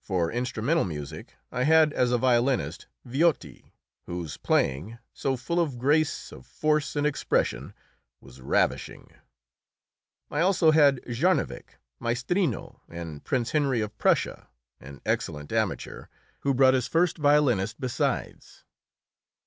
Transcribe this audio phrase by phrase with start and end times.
[0.00, 3.74] For instrumental music I had as a violinist Viotti,
[4.06, 7.74] whose playing, so full of grace, of force and expression,
[8.22, 9.10] was ravishing.
[10.30, 14.48] I also had Jarnovick, Maestrino, and Prince Henry of Prussia,
[14.80, 16.06] an excellent amateur,
[16.40, 18.64] who brought this first violinist besides.